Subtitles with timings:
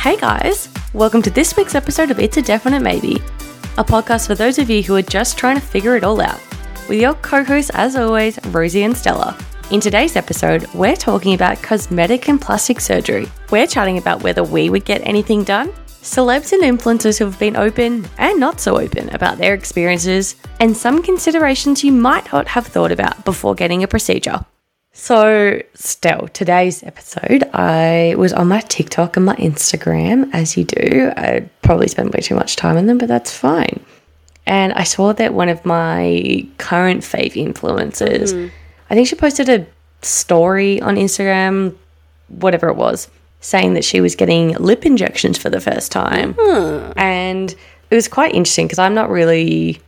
[0.00, 3.16] Hey guys, welcome to this week's episode of It's a Definite Maybe,
[3.76, 6.40] a podcast for those of you who are just trying to figure it all out.
[6.88, 9.36] With your co hosts, as always, Rosie and Stella.
[9.70, 13.30] In today's episode, we're talking about cosmetic and plastic surgery.
[13.50, 17.56] We're chatting about whether we would get anything done, celebs and influencers who have been
[17.56, 22.66] open and not so open about their experiences, and some considerations you might not have
[22.66, 24.46] thought about before getting a procedure.
[24.92, 31.12] So, still, today's episode, I was on my TikTok and my Instagram, as you do.
[31.16, 33.80] I probably spend way too much time on them, but that's fine.
[34.46, 38.54] And I saw that one of my current fave influencers, mm-hmm.
[38.90, 39.64] I think she posted a
[40.02, 41.76] story on Instagram,
[42.28, 43.08] whatever it was,
[43.40, 46.34] saying that she was getting lip injections for the first time.
[46.96, 47.54] And
[47.90, 49.80] it was quite interesting because I'm not really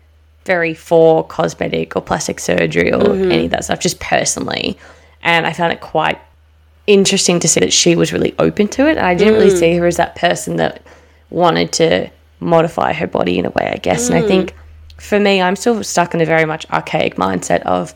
[0.45, 3.31] very for cosmetic or plastic surgery or mm-hmm.
[3.31, 4.79] any of that stuff, just personally.
[5.23, 6.19] And I found it quite
[6.87, 8.97] interesting to see that she was really open to it.
[8.97, 9.59] And I didn't really mm.
[9.59, 10.83] see her as that person that
[11.31, 14.09] wanted to modify her body in a way, I guess.
[14.09, 14.29] And I mm.
[14.29, 14.55] think
[14.97, 17.95] for me, I'm still stuck in a very much archaic mindset of,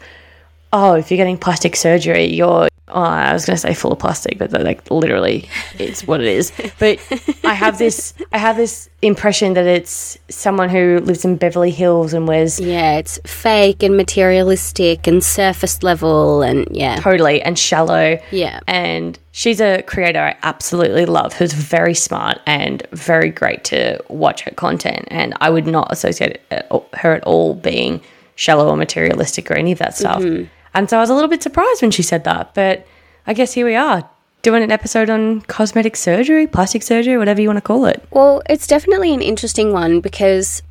[0.72, 3.98] oh, if you're getting plastic surgery, you're, oh, I was going to say full of
[3.98, 5.48] plastic, but like literally
[5.78, 6.52] it's what it is.
[6.78, 7.00] But
[7.44, 12.12] I have this, I have this impression that it's someone who lives in Beverly Hills
[12.12, 16.96] and wears Yeah, it's fake and materialistic and surface level and yeah.
[16.96, 18.18] totally and shallow.
[18.30, 18.60] Yeah.
[18.68, 24.42] And she's a creator I absolutely love who's very smart and very great to watch
[24.42, 25.08] her content.
[25.08, 28.00] And I would not associate uh, her at all being
[28.36, 30.22] shallow or materialistic or any of that stuff.
[30.22, 30.44] Mm-hmm.
[30.76, 32.52] And so I was a little bit surprised when she said that.
[32.54, 32.86] But
[33.26, 34.08] I guess here we are
[34.42, 38.06] doing an episode on cosmetic surgery, plastic surgery, whatever you want to call it.
[38.10, 40.62] Well, it's definitely an interesting one because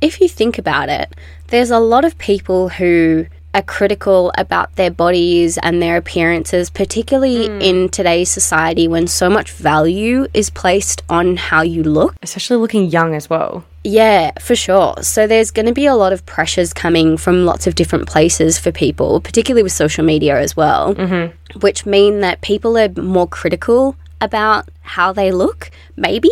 [0.00, 1.12] if you think about it,
[1.48, 7.46] there's a lot of people who are critical about their bodies and their appearances, particularly
[7.66, 12.14] in today's society when so much value is placed on how you look.
[12.22, 13.64] Especially looking young as well.
[13.84, 15.02] Yeah, for sure.
[15.02, 18.58] So there's going to be a lot of pressures coming from lots of different places
[18.58, 21.58] for people, particularly with social media as well, mm-hmm.
[21.60, 26.30] which mean that people are more critical about how they look, maybe,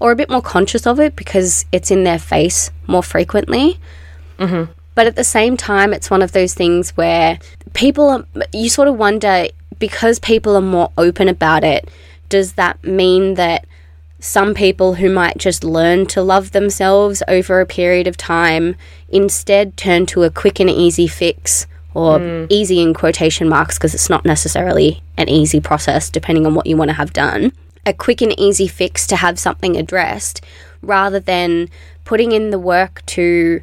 [0.00, 3.78] or a bit more conscious of it because it's in their face more frequently.
[4.94, 7.38] But at the same time, it's one of those things where
[7.72, 9.46] people, are, you sort of wonder
[9.78, 11.88] because people are more open about it,
[12.28, 13.66] does that mean that
[14.20, 18.74] some people who might just learn to love themselves over a period of time
[19.10, 22.46] instead turn to a quick and easy fix or hmm.
[22.48, 26.76] easy in quotation marks because it's not necessarily an easy process depending on what you
[26.76, 27.52] want to have done
[27.86, 30.40] a quick and easy fix to have something addressed
[30.82, 31.68] rather than
[32.04, 33.60] putting in the work to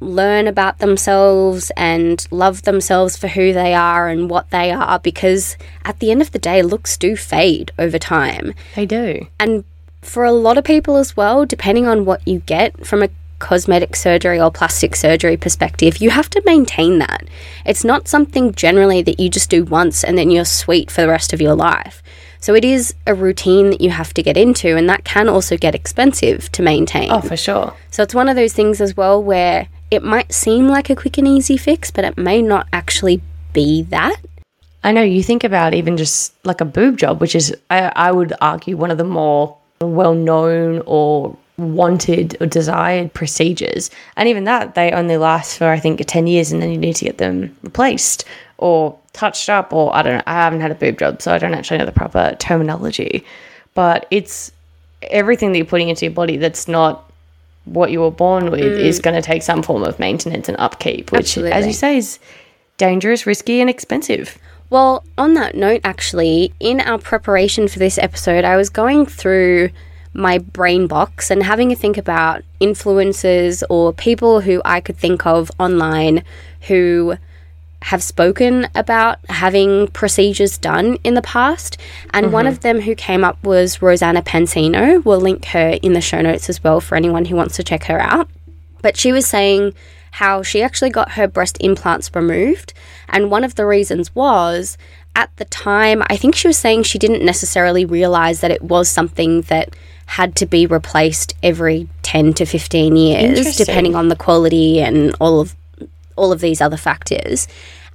[0.00, 5.56] learn about themselves and love themselves for who they are and what they are because
[5.84, 9.26] at the end of the day looks do fade over time They do.
[9.40, 9.64] and
[10.02, 13.08] for a lot of people as well, depending on what you get from a
[13.40, 17.24] cosmetic surgery or plastic surgery perspective, you have to maintain that.
[17.64, 21.08] It's not something generally that you just do once and then you're sweet for the
[21.08, 22.02] rest of your life.
[22.38, 25.56] So it is a routine that you have to get into, and that can also
[25.56, 27.10] get expensive to maintain.
[27.10, 27.74] Oh, for sure.
[27.90, 31.18] So it's one of those things as well where it might seem like a quick
[31.18, 33.20] and easy fix, but it may not actually
[33.52, 34.16] be that.
[34.82, 38.12] I know you think about even just like a boob job, which is, I, I
[38.12, 43.90] would argue, one of the more well known or wanted or desired procedures.
[44.16, 46.96] And even that, they only last for, I think, 10 years and then you need
[46.96, 48.24] to get them replaced
[48.58, 49.72] or touched up.
[49.72, 51.86] Or I don't know, I haven't had a boob job, so I don't actually know
[51.86, 53.24] the proper terminology.
[53.74, 54.52] But it's
[55.02, 57.05] everything that you're putting into your body that's not
[57.66, 59.02] what you were born with is mm.
[59.02, 62.18] going to take some form of maintenance and upkeep, which, as you say, is
[62.78, 64.38] dangerous, risky, and expensive.
[64.70, 69.70] Well, on that note, actually, in our preparation for this episode, I was going through
[70.12, 75.26] my brain box and having a think about influencers or people who I could think
[75.26, 76.24] of online
[76.62, 77.16] who
[77.82, 81.78] have spoken about having procedures done in the past.
[82.10, 82.52] And one mm-hmm.
[82.52, 85.04] of them who came up was Rosanna Pansino.
[85.04, 87.84] We'll link her in the show notes as well for anyone who wants to check
[87.84, 88.28] her out.
[88.82, 89.74] But she was saying
[90.12, 92.72] how she actually got her breast implants removed.
[93.08, 94.78] And one of the reasons was
[95.14, 98.88] at the time, I think she was saying she didn't necessarily realize that it was
[98.88, 99.74] something that
[100.06, 105.40] had to be replaced every 10 to 15 years, depending on the quality and all
[105.40, 105.54] of
[106.16, 107.46] all of these other factors.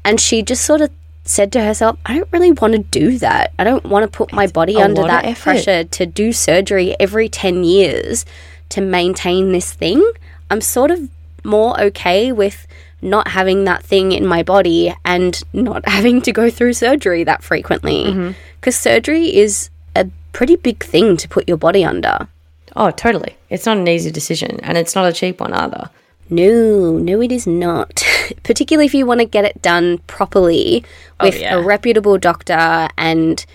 [0.03, 0.91] And she just sort of
[1.23, 3.53] said to herself, I don't really want to do that.
[3.59, 7.63] I don't want to put my body under that pressure to do surgery every 10
[7.63, 8.25] years
[8.69, 10.03] to maintain this thing.
[10.49, 11.09] I'm sort of
[11.43, 12.67] more okay with
[13.01, 17.43] not having that thing in my body and not having to go through surgery that
[17.43, 18.05] frequently.
[18.05, 18.31] Mm-hmm.
[18.59, 22.27] Because surgery is a pretty big thing to put your body under.
[22.75, 23.35] Oh, totally.
[23.49, 25.89] It's not an easy decision, and it's not a cheap one either.
[26.31, 28.03] No, no, it is not.
[28.43, 30.83] Particularly if you want to get it done properly
[31.19, 31.55] oh, with yeah.
[31.55, 33.45] a reputable doctor and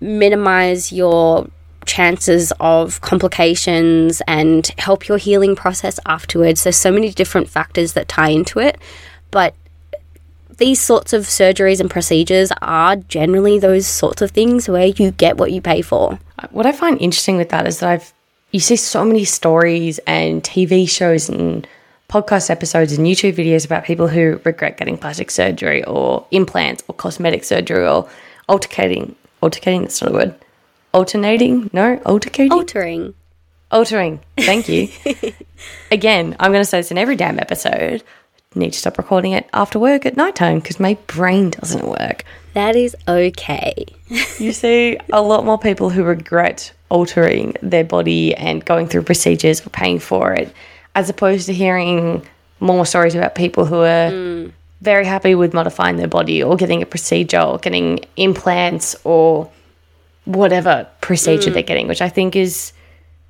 [0.00, 1.48] minimize your
[1.84, 6.64] chances of complications and help your healing process afterwards.
[6.64, 8.78] There's so many different factors that tie into it,
[9.30, 9.54] but
[10.56, 15.36] these sorts of surgeries and procedures are generally those sorts of things where you get
[15.36, 16.18] what you pay for.
[16.50, 18.12] What I find interesting with that is that I've
[18.52, 21.66] you see so many stories and TV shows and
[22.08, 26.94] podcast episodes and YouTube videos about people who regret getting plastic surgery or implants or
[26.94, 28.08] cosmetic surgery or
[28.48, 30.34] altercating altercating that's not a word.
[30.94, 32.52] Alternating no altercating?
[32.52, 33.14] Altering.
[33.70, 34.88] altering thank you.
[35.90, 38.02] Again i'm going to say this in every damn episode.
[38.54, 42.24] Need to stop recording it after work at nighttime because my brain doesn't work.
[42.54, 43.84] That is okay.
[44.38, 49.66] you see a lot more people who regret altering their body and going through procedures
[49.66, 50.54] or paying for it,
[50.96, 52.26] as opposed to hearing
[52.58, 54.50] more stories about people who are mm.
[54.80, 59.48] very happy with modifying their body or getting a procedure or getting implants or
[60.24, 61.52] whatever procedure mm.
[61.54, 62.72] they're getting, which I think is,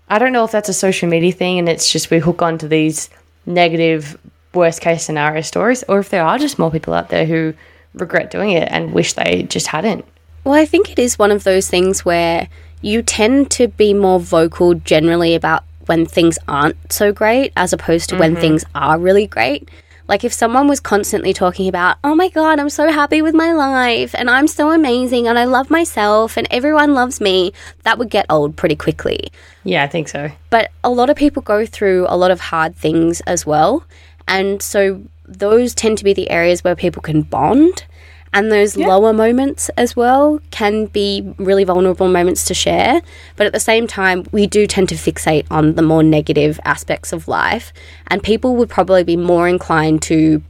[0.09, 2.69] I don't know if that's a social media thing and it's just we hook onto
[2.69, 3.11] these
[3.47, 4.17] negative
[4.55, 7.53] worst case scenario stories or if there are just more people out there who
[7.95, 10.05] regret doing it and wish they just hadn't.
[10.45, 12.49] Well, I think it is one of those things where
[12.81, 18.11] you tend to be more vocal generally about when things aren't so great as opposed
[18.11, 18.41] to when mm-hmm.
[18.41, 19.69] things are really great.
[20.09, 23.53] Like if someone was constantly talking about, oh my God, I'm so happy with my
[23.53, 27.53] life and I'm so amazing and I love myself and everyone loves me,
[27.83, 29.33] that would get old pretty quickly.
[29.65, 30.31] Yeah, I think so.
[30.51, 33.85] But a lot of people go through a lot of hard things as well.
[34.29, 37.85] And so those tend to be the areas where people can bond.
[38.37, 43.01] And those lower moments as well can be really vulnerable moments to share.
[43.37, 47.15] But at the same time, we do tend to fixate on the more negative aspects
[47.15, 47.73] of life.
[48.09, 50.43] And people would probably be more inclined to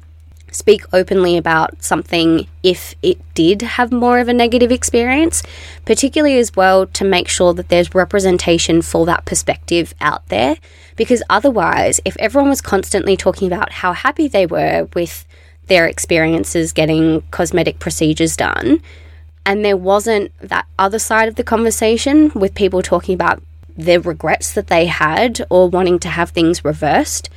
[0.51, 5.45] speak openly about something if it did have more of a negative experience,
[5.85, 10.57] particularly as well to make sure that there's representation for that perspective out there.
[10.97, 15.25] Because otherwise, if everyone was constantly talking about how happy they were with
[15.67, 18.81] their experiences getting cosmetic procedures done,
[19.45, 23.43] and there wasn't that other side of the conversation with people talking about
[23.77, 27.29] the regrets that they had or wanting to have things reversed,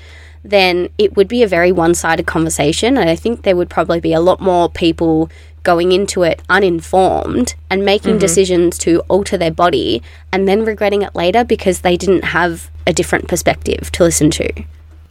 [0.44, 2.98] then it would be a very one sided conversation.
[2.98, 5.30] And I think there would probably be a lot more people
[5.64, 8.20] going into it uninformed and making mm-hmm.
[8.20, 10.02] decisions to alter their body
[10.32, 14.50] and then regretting it later because they didn't have a different perspective to listen to.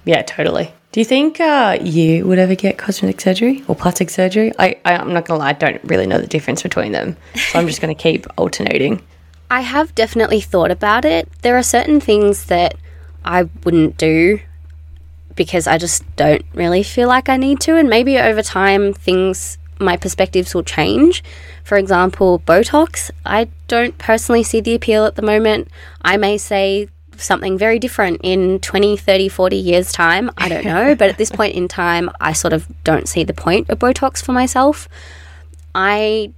[0.08, 0.72] Yeah, totally.
[0.92, 4.52] Do you think uh, you would ever get cosmetic surgery or plastic surgery?
[4.58, 7.14] I, I, I'm not going to lie, I don't really know the difference between them.
[7.34, 9.02] So I'm just going to keep alternating.
[9.50, 11.28] I have definitely thought about it.
[11.42, 12.76] There are certain things that
[13.22, 14.40] I wouldn't do
[15.34, 17.76] because I just don't really feel like I need to.
[17.76, 21.22] And maybe over time, things, my perspectives will change.
[21.64, 25.68] For example, Botox, I don't personally see the appeal at the moment.
[26.00, 26.88] I may say
[27.22, 30.30] something very different in 20, 30, 40 years' time.
[30.36, 30.94] I don't know.
[30.98, 34.22] but at this point in time, I sort of don't see the point of Botox
[34.22, 34.88] for myself.
[35.74, 36.32] I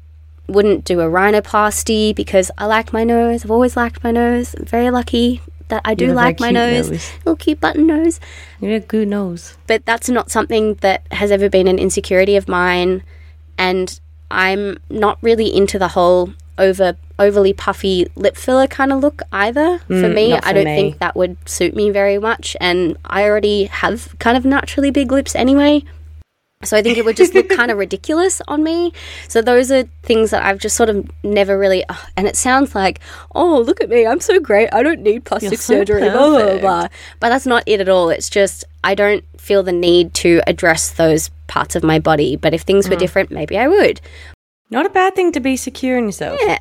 [0.49, 3.45] wouldn't do a rhinoplasty because I like my nose.
[3.45, 4.55] I've always liked my nose.
[4.55, 6.91] I'm very lucky that I do like my nose.
[6.91, 7.13] nose.
[7.19, 8.21] Little cute button nose.
[8.61, 9.57] You have a good nose.
[9.67, 13.03] But that's not something that has ever been an insecurity of mine.
[13.57, 13.99] And
[14.31, 19.79] I'm not really into the whole over overly puffy lip filler kind of look either.
[19.87, 20.77] for Mm, me, not I don't me.
[20.77, 22.57] think that would suit me very much.
[22.61, 25.83] And I already have kind of naturally big lips anyway.
[26.63, 28.93] So I think it would just look kind of ridiculous on me.
[29.29, 31.85] So those are things that I've just sort of never really.
[31.89, 33.01] ugh, and it sounds like,
[33.35, 34.69] oh, look at me, I'm so great.
[34.73, 36.03] I don't need plastic so surgery.
[36.03, 36.89] Blah, blah, blah.
[37.19, 38.11] But that's not it at all.
[38.11, 42.37] It's just I don't feel the need to address those parts of my body.
[42.37, 44.01] But if things were different, maybe I would.
[44.71, 46.39] Not a bad thing to be secure in yourself.
[46.43, 46.59] Yeah.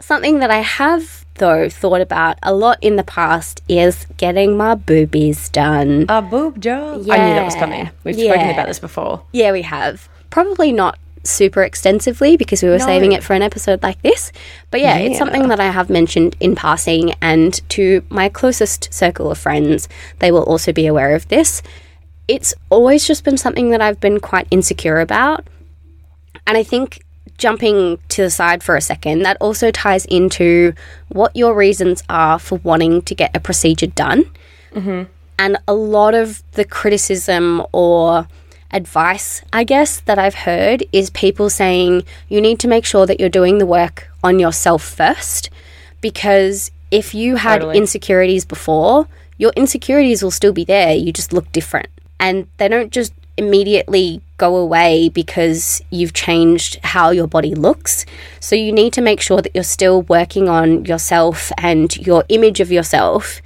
[0.00, 4.74] Something that I have though thought about a lot in the past is getting my
[4.74, 6.06] boobies done.
[6.08, 7.02] A boob job.
[7.04, 7.14] Yeah.
[7.14, 7.90] I knew that was coming.
[8.04, 9.22] We've spoken about this before.
[9.32, 10.08] Yeah, we have.
[10.30, 14.32] Probably not super extensively because we were saving it for an episode like this.
[14.70, 19.30] But yeah, it's something that I have mentioned in passing, and to my closest circle
[19.30, 19.88] of friends,
[20.20, 21.62] they will also be aware of this.
[22.28, 25.46] It's always just been something that I've been quite insecure about.
[26.46, 27.04] And I think
[27.38, 30.74] jumping to the side for a second, that also ties into
[31.08, 34.24] what your reasons are for wanting to get a procedure done.
[34.72, 35.10] Mm-hmm.
[35.38, 38.28] And a lot of the criticism or
[38.72, 43.18] advice, I guess, that I've heard is people saying you need to make sure that
[43.20, 45.48] you're doing the work on yourself first
[46.00, 47.78] because if you had Totally.
[47.78, 50.94] insecurities before, your insecurities will still be there.
[50.94, 51.88] You just look different.
[52.18, 58.06] And they don't just immediately go away because you've changed how your body looks.
[58.40, 62.60] So you need to make sure that you're still working on yourself and your image
[62.60, 63.42] of yourself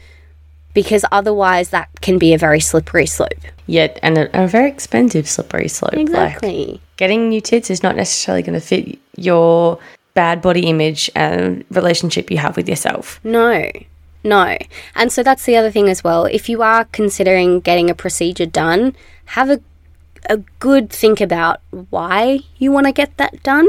[0.74, 3.32] because otherwise that can be a very slippery slope.
[3.66, 5.92] Yet, and a, a very expensive slippery slope.
[5.92, 6.80] Like, Exactly.
[6.96, 9.78] getting new tits is not necessarily going to fit your
[10.14, 13.20] bad body image and relationship you have with yourself.
[13.24, 13.70] No,
[14.24, 14.56] no.
[14.94, 16.24] And so that's the other thing as well.
[16.26, 18.94] If you are considering getting a procedure done,
[19.26, 19.60] have a,
[20.28, 21.60] a good think about
[21.90, 23.68] why you want to get that done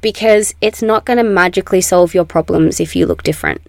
[0.00, 3.60] because it's not going to magically solve your problems if you look different.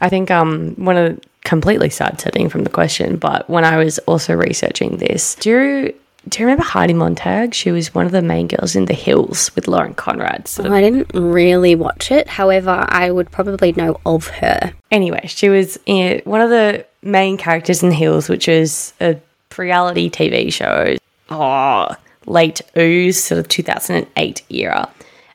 [0.00, 3.98] I think um one of completely side setting from the question, but when I was
[4.00, 5.94] also researching this, do you
[6.28, 7.54] do you remember Heidi Montag?
[7.54, 10.46] She was one of the main girls in The Hills with Lauren Conrad.
[10.46, 12.28] So I didn't really watch it.
[12.28, 14.72] However, I would probably know of her.
[14.90, 19.16] anyway, she was in one of the main characters in The Hills, which is a
[19.56, 20.96] reality TV show.
[21.30, 21.88] Oh,
[22.26, 24.90] late ooze, sort of 2008 era.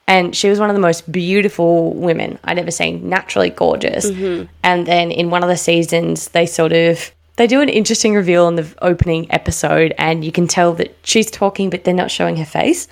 [0.08, 4.10] And she was one of the most beautiful women I'd ever seen, naturally gorgeous.
[4.10, 4.52] Mm-hmm.
[4.64, 8.48] And then in one of the seasons, they sort of they do an interesting reveal
[8.48, 12.38] in the opening episode, and you can tell that she's talking, but they're not showing
[12.38, 12.88] her face.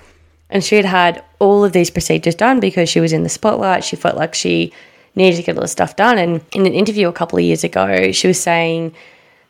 [0.50, 3.84] And she had had all of these procedures done because she was in the spotlight.
[3.84, 4.74] She felt like she
[5.16, 6.18] needed to get all this stuff done.
[6.18, 8.94] And in an interview a couple of years ago, she was saying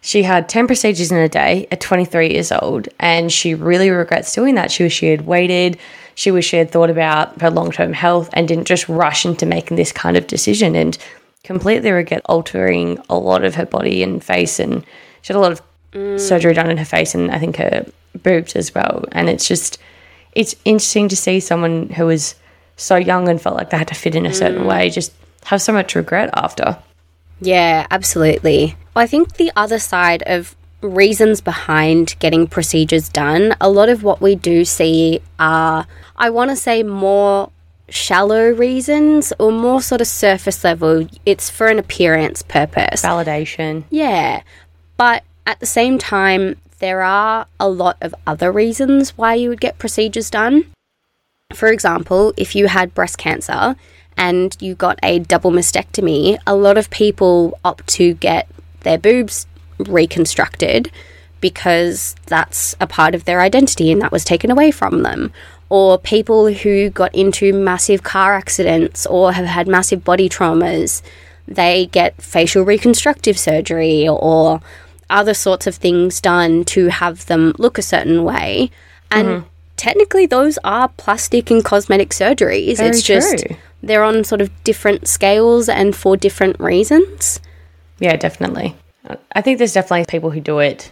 [0.01, 4.33] she had 10 procedures in a day at 23 years old, and she really regrets
[4.33, 4.71] doing that.
[4.71, 5.77] She was she had waited,
[6.15, 9.45] she was she had thought about her long term health and didn't just rush into
[9.45, 10.97] making this kind of decision and
[11.43, 14.59] completely regret altering a lot of her body and face.
[14.59, 14.83] And
[15.21, 16.19] she had a lot of mm.
[16.19, 17.85] surgery done in her face and I think her
[18.21, 19.05] boobs as well.
[19.11, 19.77] And it's just,
[20.33, 22.35] it's interesting to see someone who was
[22.75, 24.67] so young and felt like they had to fit in a certain mm.
[24.67, 25.13] way just
[25.45, 26.77] have so much regret after.
[27.39, 28.75] Yeah, absolutely.
[28.95, 34.21] I think the other side of reasons behind getting procedures done, a lot of what
[34.21, 37.51] we do see are, I want to say, more
[37.89, 41.07] shallow reasons or more sort of surface level.
[41.25, 43.03] It's for an appearance purpose.
[43.03, 43.83] Validation.
[43.89, 44.43] Yeah.
[44.97, 49.61] But at the same time, there are a lot of other reasons why you would
[49.61, 50.65] get procedures done.
[51.53, 53.75] For example, if you had breast cancer
[54.17, 58.47] and you got a double mastectomy, a lot of people opt to get
[58.81, 59.47] their boobs
[59.79, 60.91] reconstructed
[61.41, 65.33] because that's a part of their identity and that was taken away from them.
[65.69, 71.01] Or people who got into massive car accidents or have had massive body traumas,
[71.47, 74.61] they get facial reconstructive surgery or
[75.09, 78.69] other sorts of things done to have them look a certain way.
[79.09, 79.47] And mm-hmm.
[79.75, 82.77] technically, those are plastic and cosmetic surgeries.
[82.77, 83.57] Very it's just true.
[83.81, 87.39] they're on sort of different scales and for different reasons.
[88.01, 88.75] Yeah, definitely.
[89.31, 90.91] I think there's definitely people who do it,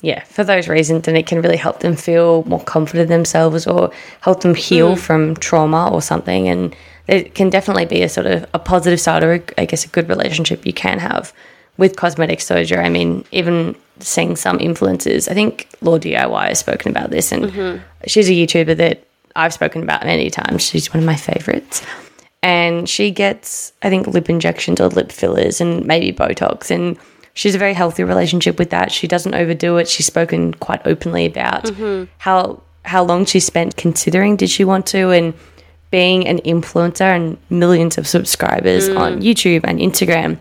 [0.00, 3.66] yeah, for those reasons, and it can really help them feel more confident in themselves
[3.66, 5.00] or help them heal hmm.
[5.00, 6.48] from trauma or something.
[6.48, 6.74] And
[7.06, 10.08] it can definitely be a sort of a positive side or, I guess, a good
[10.08, 11.32] relationship you can have
[11.76, 12.78] with cosmetic surgery.
[12.78, 17.82] I mean, even seeing some influencers, I think LaurDIY has spoken about this, and mm-hmm.
[18.08, 19.06] she's a YouTuber that
[19.36, 20.62] I've spoken about many times.
[20.62, 21.82] She's one of my favorites
[22.42, 26.98] and she gets I think lip injections or lip fillers and maybe Botox and
[27.34, 28.92] she's a very healthy relationship with that.
[28.92, 29.88] She doesn't overdo it.
[29.88, 32.10] She's spoken quite openly about mm-hmm.
[32.18, 35.34] how how long she spent considering did she want to and
[35.90, 38.98] being an influencer and millions of subscribers mm.
[38.98, 40.38] on YouTube and Instagram.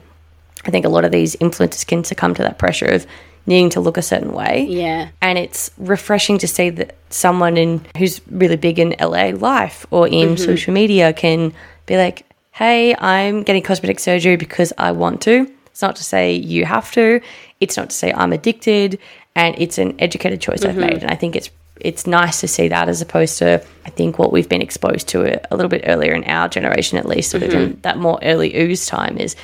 [0.65, 3.05] I think a lot of these influencers can succumb to that pressure of
[3.45, 5.09] needing to look a certain way Yeah.
[5.21, 10.07] and it's refreshing to see that someone in who's really big in LA life or
[10.07, 10.35] in mm-hmm.
[10.35, 11.51] social media can
[11.91, 16.33] be like, "Hey, I'm getting cosmetic surgery because I want to." It's not to say
[16.33, 17.21] you have to.
[17.59, 18.99] It's not to say I'm addicted,
[19.35, 20.81] and it's an educated choice I've mm-hmm.
[20.81, 21.03] made.
[21.03, 24.31] And I think it's it's nice to see that as opposed to I think what
[24.31, 27.43] we've been exposed to a, a little bit earlier in our generation, at least, sort
[27.43, 27.81] of in mm-hmm.
[27.81, 29.35] that more early ooze time is,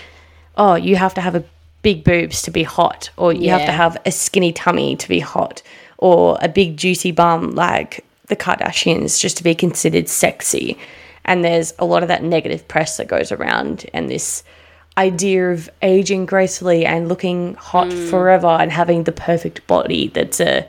[0.55, 1.43] oh, you have to have a
[1.81, 5.19] big boobs to be hot, or you have to have a skinny tummy to be
[5.19, 5.61] hot,
[5.97, 10.77] or a big juicy bum like the Kardashians just to be considered sexy.
[11.27, 14.43] And there's a lot of that negative press that goes around, and this
[14.97, 18.09] idea of aging gracefully and looking hot mm.
[18.09, 20.67] forever and having the perfect body that's a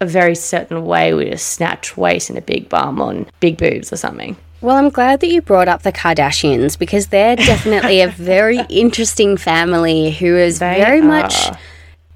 [0.00, 3.92] a very certain way with a snatch waist and a big bum on big boobs
[3.92, 4.36] or something.
[4.62, 9.36] Well, I'm glad that you brought up the Kardashians because they're definitely a very interesting
[9.36, 11.50] family who is They very much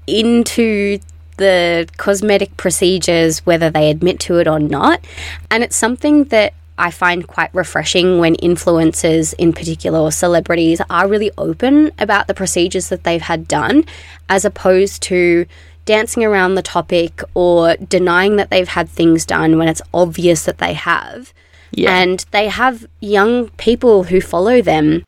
[0.07, 0.99] into
[1.37, 5.05] the cosmetic procedures, whether they admit to it or not.
[5.51, 11.07] And it's something that I find quite refreshing when influencers, in particular, or celebrities, are
[11.07, 13.85] really open about the procedures that they've had done,
[14.27, 15.45] as opposed to
[15.85, 20.57] dancing around the topic or denying that they've had things done when it's obvious that
[20.57, 21.33] they have.
[21.71, 21.95] Yeah.
[21.97, 25.03] And they have young people who follow them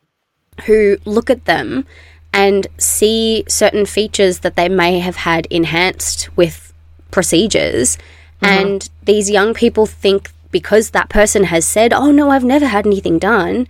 [0.66, 1.86] who look at them
[2.34, 6.74] and see certain features that they may have had enhanced with
[7.12, 7.98] procedures.
[8.42, 8.46] Mm-hmm.
[8.46, 12.86] And these young people think because that person has said, Oh, no, I've never had
[12.86, 13.68] anything done,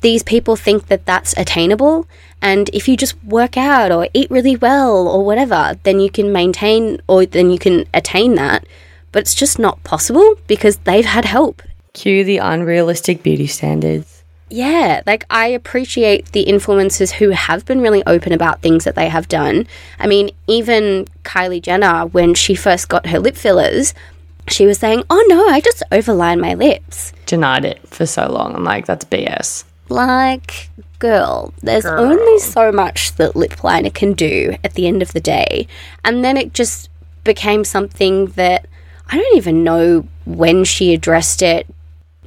[0.00, 2.06] these people think that that's attainable.
[2.40, 6.32] And if you just work out or eat really well or whatever, then you can
[6.32, 8.64] maintain or then you can attain that.
[9.10, 11.62] But it's just not possible because they've had help
[11.94, 14.22] Cue the unrealistic beauty standards.
[14.50, 19.08] yeah, like I appreciate the influencers who have been really open about things that they
[19.08, 19.66] have done.
[19.98, 23.94] I mean, even Kylie Jenner, when she first got her lip fillers,
[24.52, 27.12] she was saying, Oh no, I just overline my lips.
[27.26, 28.54] Denied it for so long.
[28.54, 29.64] I'm like, that's BS.
[29.88, 32.04] Like, girl, there's Girl.
[32.04, 35.66] only so much that lip liner can do at the end of the day.
[36.04, 36.90] And then it just
[37.24, 38.66] became something that
[39.08, 41.66] I don't even know when she addressed it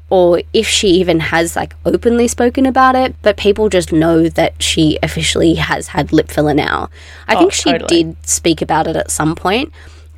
[0.10, 4.62] or if she even has like openly spoken about it, but people just know that
[4.62, 6.90] she officially has had lip filler now.
[7.28, 8.04] I oh, think she totally.
[8.04, 9.72] did speak about it at some point,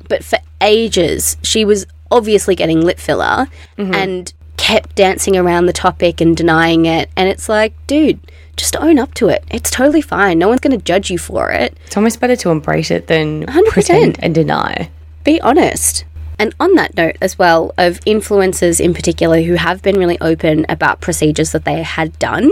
[0.08, 3.94] but for ages she was obviously getting lip filler mm-hmm.
[3.94, 7.10] and kept dancing around the topic and denying it.
[7.16, 8.20] And it's like, dude,
[8.56, 9.44] just own up to it.
[9.50, 10.38] It's totally fine.
[10.38, 11.76] No one's going to judge you for it.
[11.86, 13.66] It's almost better to embrace it than 100%.
[13.66, 14.90] pretend and deny.
[15.24, 16.04] be honest.
[16.38, 20.66] And on that note, as well, of influencers in particular who have been really open
[20.68, 22.50] about procedures that they had done,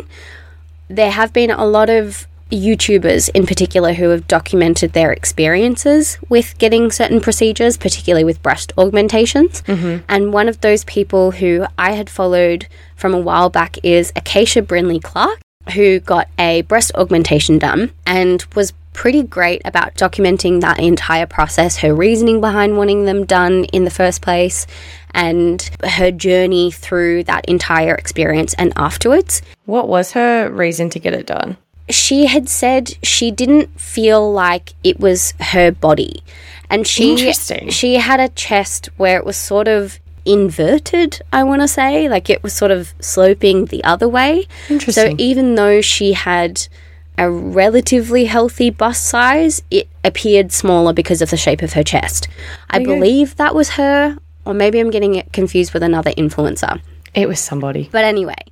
[0.88, 6.56] there have been a lot of YouTubers in particular who have documented their experiences with
[6.58, 9.62] getting certain procedures, particularly with breast augmentations.
[9.62, 10.04] Mm-hmm.
[10.08, 14.62] And one of those people who I had followed from a while back is Acacia
[14.62, 15.40] Brinley Clark,
[15.74, 21.78] who got a breast augmentation done and was pretty great about documenting that entire process,
[21.78, 24.66] her reasoning behind wanting them done in the first place,
[25.14, 31.14] and her journey through that entire experience and afterwards What was her reason to get
[31.14, 31.56] it done?
[31.88, 36.22] She had said she didn't feel like it was her body.
[36.70, 37.68] And she Interesting.
[37.70, 42.08] she had a chest where it was sort of inverted i want to say.
[42.08, 44.46] Like it was sort of sloping the other way.
[44.88, 46.66] So even though she had
[47.18, 52.26] a relatively healthy bust size it appeared smaller because of the shape of her chest.
[52.70, 52.86] I Okay.
[52.86, 54.16] believe that was her
[54.46, 56.80] or maybe i'm getting it confused with another influencer
[57.14, 57.88] It was somebody.
[57.92, 58.42] but anyway,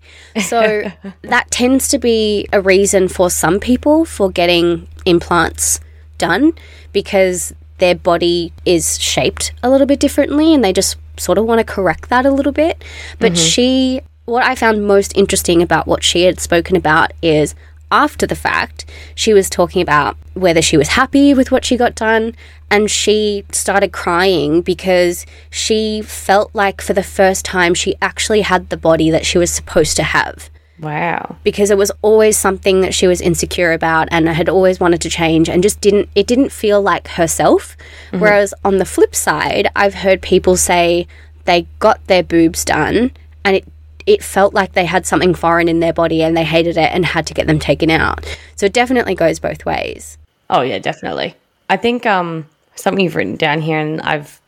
[0.43, 0.91] so
[1.23, 5.81] that tends to be a reason for some people for getting implants
[6.19, 6.53] done
[6.93, 11.59] because their body is shaped a little bit differently and they just sort of want
[11.59, 12.85] to correct that a little bit.
[13.19, 13.43] But mm-hmm.
[13.43, 17.55] she, what I found most interesting about what she had spoken about is
[17.91, 21.95] after the fact, she was talking about whether she was happy with what she got
[21.95, 22.35] done,
[22.71, 28.71] and she started crying because she felt like for the first time she actually had
[28.71, 30.51] the body that she was supposed to have.
[30.81, 31.37] Wow.
[31.45, 35.11] Because it was always something that she was insecure about and had always wanted to
[35.11, 37.77] change and just didn't it didn't feel like herself.
[38.07, 38.21] Mm-hmm.
[38.21, 41.07] Whereas on the flip side, I've heard people say
[41.45, 43.11] they got their boobs done
[43.45, 43.69] and it
[44.11, 47.07] it felt like they had something foreign in their body and they hated it and
[47.07, 48.27] had to get them taken out.
[48.57, 50.19] So it definitely goes both ways.
[50.51, 51.37] Oh yeah, definitely.
[51.69, 54.41] I think um something you've written down here, and I've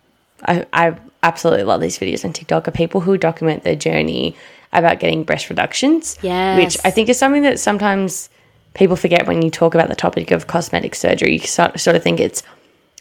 [0.42, 4.34] I, I absolutely love these videos on TikTok are people who document their journey
[4.72, 6.18] about getting breast reductions.
[6.22, 6.58] Yes.
[6.58, 8.28] which I think is something that sometimes
[8.74, 11.34] people forget when you talk about the topic of cosmetic surgery.
[11.34, 12.42] You sort, sort of think it's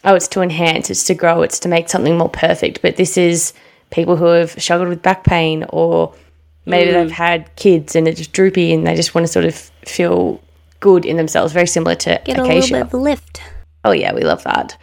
[0.04, 2.82] oh, it's to enhance, it's to grow, it's to make something more perfect.
[2.82, 3.52] But this is
[3.90, 6.14] people who have struggled with back pain or
[6.66, 6.94] maybe Mm.
[6.94, 9.54] they've had kids and it's droopy and they just want to sort of
[9.86, 10.40] feel
[10.80, 11.52] good in themselves.
[11.52, 13.42] Very similar to Get a little bit of lift.
[13.84, 14.76] Oh yeah, we love that.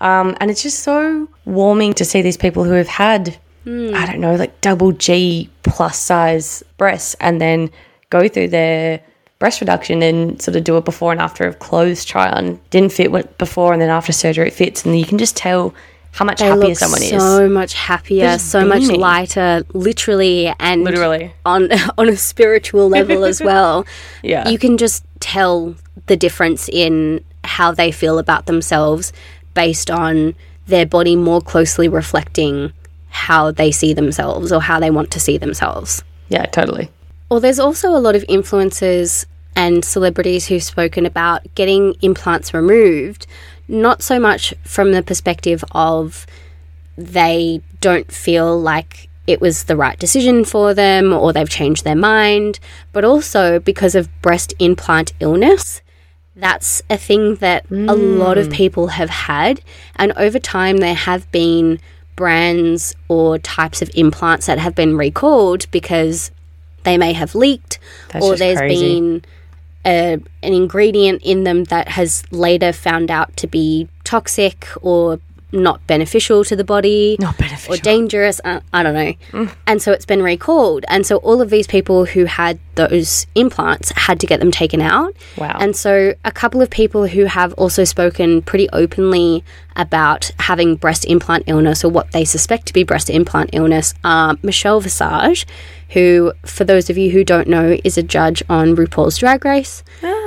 [0.00, 4.20] Um, and it's just so warming to see these people who have had, I don't
[4.20, 7.70] know, like double G plus size breasts and then
[8.10, 9.00] go through their
[9.38, 12.60] breast reduction and sort of do a before and after of clothes try on.
[12.70, 14.84] Didn't fit what before and then after surgery it fits.
[14.84, 15.74] And you can just tell
[16.14, 17.10] how much They happier someone is.
[17.10, 21.32] so much happier, Just so much lighter, literally and Literally.
[21.44, 23.84] on on a spiritual level as well.
[24.22, 24.48] Yeah.
[24.48, 25.74] You can just tell
[26.06, 29.12] the difference in how they feel about themselves
[29.54, 30.34] based on
[30.66, 32.72] their body more closely reflecting
[33.10, 36.02] how they see themselves or how they want to see themselves.
[36.28, 36.90] Yeah, totally.
[37.28, 43.26] Well, there's also a lot of influencers and celebrities who've spoken about getting implants removed,
[43.68, 46.26] not so much from the perspective of
[46.96, 51.96] they don't feel like it was the right decision for them or they've changed their
[51.96, 52.60] mind,
[52.92, 55.80] but also because of breast implant illness.
[56.36, 58.52] That's a thing that a lot of mm.
[58.52, 59.60] people have had.
[59.96, 61.78] And over time, there have been
[62.16, 66.32] brands or types of implants that have been recalled because
[66.82, 67.78] they may have leaked
[68.12, 69.00] That's or there's crazy.
[69.00, 69.24] been
[69.86, 75.20] a, an ingredient in them that has later found out to be toxic or
[75.54, 77.36] not beneficial to the body Not
[77.68, 78.40] or dangerous.
[78.44, 79.48] Uh, I don't know.
[79.66, 80.84] And so it's been recalled.
[80.88, 84.80] And so all of these people who had those implants had to get them taken
[84.80, 85.14] out.
[85.38, 85.56] Wow.
[85.60, 89.44] And so a couple of people who have also spoken pretty openly
[89.76, 94.36] about having breast implant illness or what they suspect to be breast implant illness are
[94.42, 95.46] Michelle Visage,
[95.90, 99.84] who, for those of you who don't know, is a judge on RuPaul's Drag Race.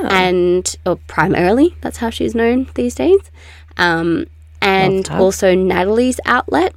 [0.09, 3.19] And, or primarily, that's how she's known these days.
[3.77, 4.25] Um,
[4.61, 6.73] and also Natalie's outlet,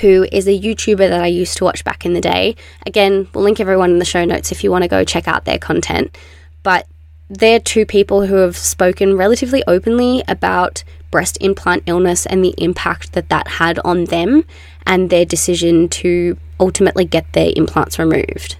[0.00, 2.56] who is a YouTuber that I used to watch back in the day.
[2.86, 5.44] Again, we'll link everyone in the show notes if you want to go check out
[5.44, 6.16] their content.
[6.62, 6.86] But
[7.28, 13.12] they're two people who have spoken relatively openly about breast implant illness and the impact
[13.12, 14.44] that that had on them
[14.86, 18.56] and their decision to ultimately get their implants removed.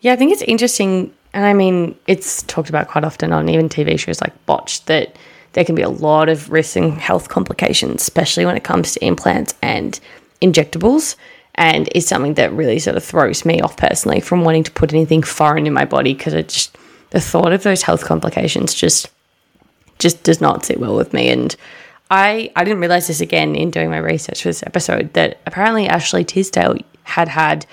[0.00, 1.12] Yeah, I think it's interesting.
[1.32, 5.16] And I mean, it's talked about quite often on even TV shows like Botched that
[5.52, 9.04] there can be a lot of risks and health complications, especially when it comes to
[9.04, 9.98] implants and
[10.40, 11.16] injectables.
[11.54, 14.92] And it's something that really sort of throws me off personally from wanting to put
[14.92, 16.76] anything foreign in my body because it just,
[17.10, 19.10] the thought of those health complications just,
[19.98, 21.28] just does not sit well with me.
[21.28, 21.54] And
[22.10, 25.86] I, I didn't realize this again in doing my research for this episode that apparently
[25.86, 27.66] Ashley Tisdale had had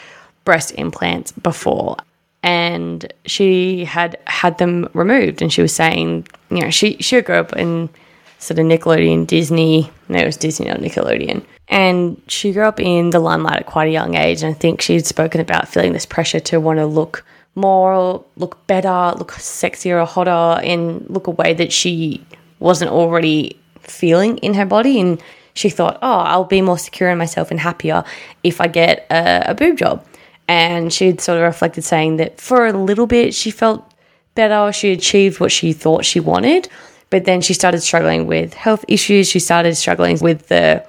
[0.44, 1.96] breast implants before
[2.43, 7.36] and she had had them removed and she was saying you know she she grew
[7.36, 7.89] up in
[8.38, 11.43] sort of Nickelodeon Disney no it was Disney not Nickelodeon.
[11.71, 14.82] And she grew up in the limelight at quite a young age and I think
[14.82, 17.25] she'd spoken about feeling this pressure to want to look
[17.56, 22.25] more look better look sexier or hotter and look a way that she
[22.60, 24.99] wasn't already feeling in her body.
[24.99, 25.21] And
[25.54, 28.06] she thought oh I'll be more secure in myself and happier
[28.43, 30.06] if I get a, a boob job
[30.49, 33.93] and she'd sort of reflected saying that for a little bit she felt
[34.35, 36.67] better she achieved what she thought she wanted
[37.09, 40.85] but then she started struggling with health issues she started struggling with the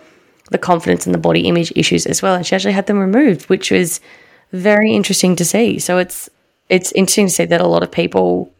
[0.50, 3.48] the confidence and the body image issues as well and she actually had them removed
[3.48, 4.00] which was
[4.52, 5.78] very interesting to see.
[5.78, 6.28] So it's
[6.68, 8.52] it's interesting to see that a lot of people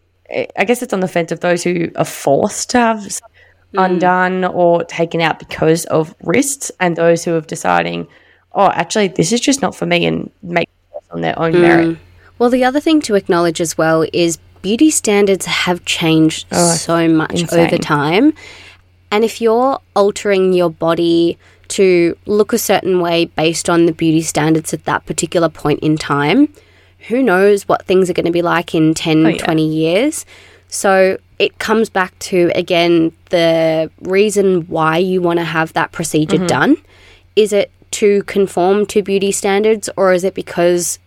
[0.57, 3.37] i guess it's on the fence of those who are forced to have something
[3.75, 3.85] mm.
[3.85, 8.07] undone or taken out because of risks and those who have deciding
[8.53, 10.69] oh actually this is just not for me and make
[11.11, 11.63] on their own hmm.
[11.63, 11.99] merit
[12.39, 17.09] Well, the other thing to acknowledge as well is beauty standards have changed oh, so
[17.09, 17.67] much insane.
[17.67, 18.35] over time.
[19.11, 24.23] And if you're altering your body to look a certain way based on the beauty
[24.23, 26.53] standards at that particular point in time,
[27.09, 29.37] who knows what things are going to be like in 10, yeah.
[29.39, 30.27] 20 years.
[30.69, 36.37] So it comes back to, again, the reason why you want to have that procedure
[36.37, 36.47] mm-hmm.
[36.47, 36.77] done.
[37.35, 40.99] Is it to conform to beauty standards or is it because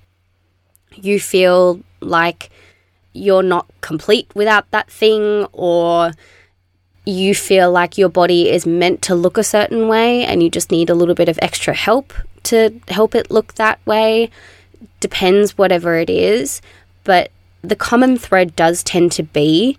[0.95, 2.49] you feel like
[3.13, 6.11] you're not complete without that thing or
[7.05, 10.71] you feel like your body is meant to look a certain way and you just
[10.71, 14.29] need a little bit of extra help to help it look that way?
[14.99, 16.61] Depends whatever it is
[17.03, 19.77] but the common thread does tend to be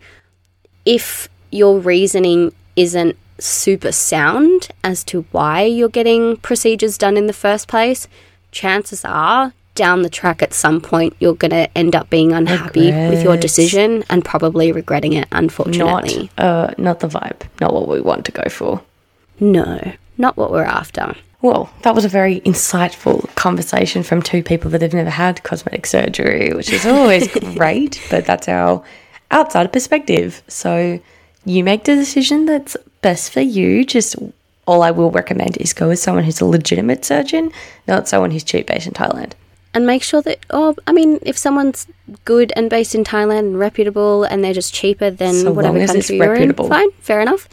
[0.84, 7.32] if your reasoning isn't super sound as to why you're getting procedures done in the
[7.32, 8.06] first place,
[8.52, 12.92] chances are down the track at some point you're going to end up being unhappy
[12.92, 16.30] with your decision and probably regretting it, not unfortunately.
[16.38, 18.80] uh not the vibe not what we want to go for
[19.40, 19.80] No,
[20.16, 21.16] not what we're after.
[21.42, 25.86] well that was a very insightful conversation from two people that have never had cosmetic
[25.86, 28.80] surgery which is always great but that's our
[29.32, 31.00] outside perspective so
[31.44, 34.16] you make the decision that's best for you just
[34.66, 37.52] all I will recommend is go with someone who's a legitimate surgeon,
[37.86, 39.32] not someone who's cheap based in Thailand.
[39.74, 41.86] And make sure that, oh, I mean, if someone's
[42.24, 45.82] good and based in Thailand and reputable and they're just cheaper than So whatever long
[45.82, 47.46] as it's country you're in, fine, fair enough.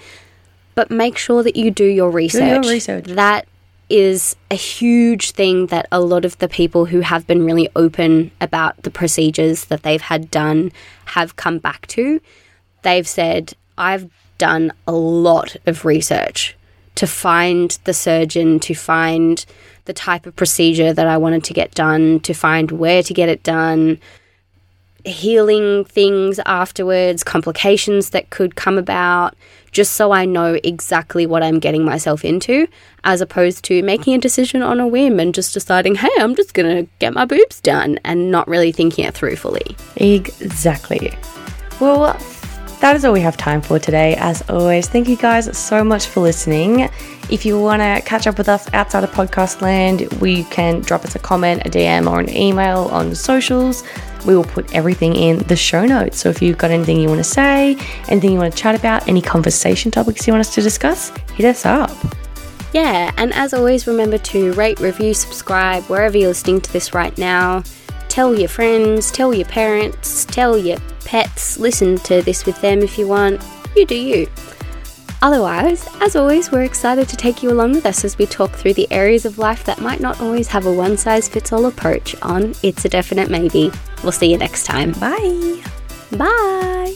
[0.73, 2.65] But make sure that you do your research.
[2.65, 3.05] research.
[3.05, 3.45] That
[3.89, 8.31] is a huge thing that a lot of the people who have been really open
[8.39, 10.71] about the procedures that they've had done
[11.05, 12.21] have come back to.
[12.83, 14.09] They've said, I've
[14.41, 16.55] done a lot of research
[16.95, 19.45] to find the surgeon, to find
[19.85, 23.29] the type of procedure that I wanted to get done, to find where to get
[23.29, 23.99] it done,
[25.05, 29.35] healing things afterwards, complications that could come about,
[29.71, 32.67] just so I know exactly what I'm getting myself into,
[33.03, 36.55] as opposed to making a decision on a whim and just deciding, hey, I'm just
[36.55, 39.77] gonna get my boobs done and not really thinking it through fully.
[39.97, 41.13] Exactly.
[41.79, 42.17] Well,
[42.81, 44.15] that is all we have time for today.
[44.15, 46.89] As always, thank you guys so much for listening.
[47.29, 51.05] If you want to catch up with us outside of podcast land, we can drop
[51.05, 53.83] us a comment, a DM, or an email on the socials.
[54.25, 56.19] We will put everything in the show notes.
[56.19, 59.07] So if you've got anything you want to say, anything you want to chat about,
[59.07, 61.91] any conversation topics you want us to discuss, hit us up.
[62.73, 67.15] Yeah, and as always, remember to rate, review, subscribe wherever you're listening to this right
[67.17, 67.63] now.
[68.11, 72.97] Tell your friends, tell your parents, tell your pets, listen to this with them if
[72.97, 73.41] you want.
[73.73, 74.27] You do you.
[75.21, 78.73] Otherwise, as always, we're excited to take you along with us as we talk through
[78.73, 82.13] the areas of life that might not always have a one size fits all approach
[82.21, 83.71] on It's a Definite Maybe.
[84.03, 84.91] We'll see you next time.
[84.91, 85.63] Bye.
[86.11, 86.95] Bye.